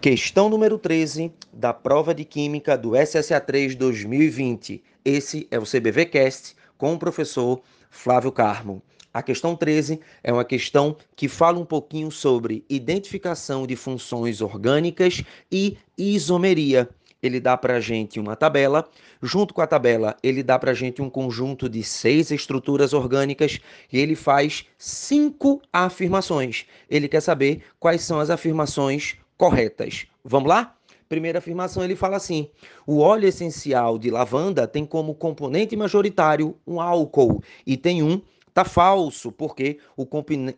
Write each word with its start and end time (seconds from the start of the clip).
Questão 0.00 0.48
número 0.50 0.78
13 0.78 1.32
da 1.52 1.72
prova 1.72 2.14
de 2.14 2.24
Química 2.24 2.76
do 2.76 2.90
SSA3 2.90 3.74
2020. 3.74 4.82
Esse 5.04 5.48
é 5.50 5.58
o 5.58 5.62
CBVcast 5.62 6.54
com 6.76 6.94
o 6.94 6.98
professor 6.98 7.62
Flávio 7.90 8.30
Carmo. 8.30 8.82
A 9.12 9.22
questão 9.22 9.56
13 9.56 9.98
é 10.22 10.32
uma 10.32 10.44
questão 10.44 10.96
que 11.16 11.28
fala 11.28 11.58
um 11.58 11.64
pouquinho 11.64 12.10
sobre 12.10 12.62
identificação 12.68 13.66
de 13.66 13.74
funções 13.74 14.42
orgânicas 14.42 15.24
e 15.50 15.78
isomeria. 15.96 16.88
Ele 17.22 17.40
dá 17.40 17.56
para 17.56 17.76
a 17.76 17.80
gente 17.80 18.20
uma 18.20 18.36
tabela, 18.36 18.86
junto 19.22 19.54
com 19.54 19.62
a 19.62 19.66
tabela, 19.66 20.14
ele 20.22 20.42
dá 20.42 20.58
para 20.58 20.72
a 20.72 20.74
gente 20.74 21.00
um 21.00 21.08
conjunto 21.08 21.68
de 21.68 21.82
seis 21.82 22.30
estruturas 22.30 22.92
orgânicas 22.92 23.58
e 23.90 23.98
ele 23.98 24.14
faz 24.14 24.66
cinco 24.78 25.60
afirmações. 25.72 26.66
Ele 26.88 27.08
quer 27.08 27.22
saber 27.22 27.62
quais 27.80 28.02
são 28.02 28.20
as 28.20 28.28
afirmações 28.28 29.16
corretas. 29.36 30.06
Vamos 30.24 30.48
lá? 30.48 30.76
Primeira 31.08 31.38
afirmação, 31.38 31.84
ele 31.84 31.94
fala 31.94 32.16
assim: 32.16 32.50
o 32.86 32.98
óleo 32.98 33.28
essencial 33.28 33.98
de 33.98 34.10
lavanda 34.10 34.66
tem 34.66 34.84
como 34.84 35.14
componente 35.14 35.76
majoritário 35.76 36.56
um 36.66 36.80
álcool 36.80 37.42
e 37.66 37.76
tem 37.76 38.02
um 38.02 38.20
tá 38.52 38.64
falso, 38.64 39.30
porque 39.30 39.78
o, 39.96 40.06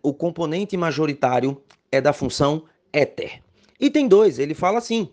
o 0.02 0.14
componente 0.14 0.76
majoritário 0.76 1.60
é 1.90 2.00
da 2.00 2.12
função 2.12 2.62
éter. 2.92 3.42
Item 3.80 4.08
2, 4.08 4.38
ele 4.38 4.54
fala 4.54 4.78
assim: 4.78 5.10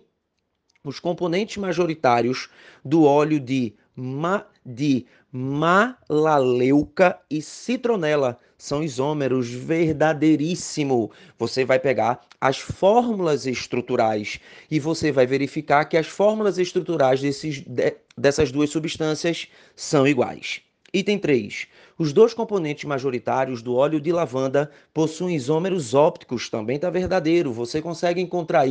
os 0.85 0.99
componentes 0.99 1.57
majoritários 1.57 2.49
do 2.83 3.03
óleo 3.03 3.39
de, 3.39 3.73
ma, 3.95 4.45
de 4.65 5.05
malaleuca 5.31 7.19
e 7.29 7.41
citronela 7.41 8.39
são 8.57 8.81
isômeros 8.81 9.49
verdadeiríssimo. 9.49 11.11
Você 11.37 11.65
vai 11.65 11.79
pegar 11.79 12.21
as 12.39 12.57
fórmulas 12.57 13.45
estruturais 13.45 14.39
e 14.71 14.79
você 14.79 15.11
vai 15.11 15.25
verificar 15.25 15.85
que 15.85 15.97
as 15.97 16.07
fórmulas 16.07 16.57
estruturais 16.57 17.19
desses, 17.19 17.61
de, 17.61 17.97
dessas 18.17 18.51
duas 18.51 18.69
substâncias 18.69 19.47
são 19.75 20.07
iguais. 20.07 20.61
Item 20.95 21.19
3. 21.19 21.67
Os 21.97 22.13
dois 22.13 22.33
componentes 22.33 22.85
majoritários 22.85 23.61
do 23.61 23.75
óleo 23.75 23.99
de 23.99 24.13
lavanda 24.13 24.71
possuem 24.93 25.35
isômeros 25.35 25.93
ópticos, 25.93 26.49
também 26.49 26.77
está 26.77 26.89
verdadeiro. 26.89 27.51
Você 27.51 27.81
consegue 27.81 28.21
encontrar 28.21 28.65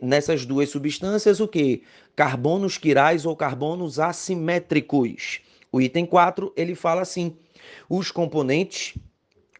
nessas 0.00 0.46
duas 0.46 0.68
substâncias 0.68 1.40
o 1.40 1.48
que? 1.48 1.82
Carbonos 2.14 2.78
quirais 2.78 3.26
ou 3.26 3.34
carbonos 3.34 3.98
assimétricos. 3.98 5.40
O 5.72 5.80
item 5.80 6.06
4, 6.06 6.52
ele 6.56 6.76
fala 6.76 7.02
assim: 7.02 7.36
os 7.90 8.12
componentes 8.12 8.94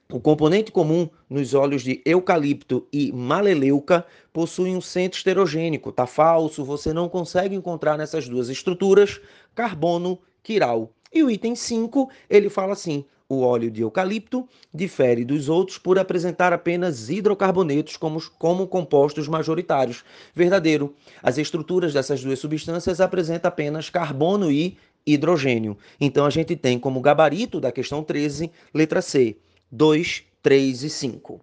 o 0.08 0.20
componente 0.20 0.70
comum 0.70 1.10
nos 1.28 1.54
óleos 1.54 1.82
de 1.82 2.00
eucalipto 2.06 2.86
e 2.92 3.10
maleleuca 3.10 4.06
possui 4.32 4.70
um 4.70 4.80
centro 4.80 5.18
esterogênico. 5.18 5.90
Tá 5.90 6.06
falso, 6.06 6.64
você 6.64 6.92
não 6.92 7.08
consegue 7.08 7.56
encontrar 7.56 7.98
nessas 7.98 8.28
duas 8.28 8.48
estruturas 8.48 9.20
carbono 9.56 10.20
quiral. 10.44 10.92
E 11.12 11.22
o 11.22 11.30
item 11.30 11.54
5, 11.54 12.10
ele 12.28 12.48
fala 12.48 12.72
assim: 12.72 13.04
o 13.28 13.40
óleo 13.40 13.70
de 13.70 13.82
eucalipto 13.82 14.48
difere 14.72 15.24
dos 15.24 15.48
outros 15.48 15.78
por 15.78 15.98
apresentar 15.98 16.52
apenas 16.52 17.10
hidrocarbonetos 17.10 17.96
como, 17.96 18.22
como 18.38 18.66
compostos 18.68 19.26
majoritários. 19.26 20.04
Verdadeiro. 20.34 20.94
As 21.22 21.36
estruturas 21.38 21.92
dessas 21.92 22.22
duas 22.22 22.38
substâncias 22.38 23.00
apresentam 23.00 23.48
apenas 23.48 23.90
carbono 23.90 24.50
e 24.50 24.76
hidrogênio. 25.04 25.76
Então 26.00 26.24
a 26.24 26.30
gente 26.30 26.54
tem 26.56 26.78
como 26.78 27.00
gabarito 27.00 27.60
da 27.60 27.72
questão 27.72 28.02
13, 28.02 28.50
letra 28.72 29.02
C, 29.02 29.36
2, 29.70 30.24
3 30.42 30.82
e 30.84 30.90
5. 30.90 31.40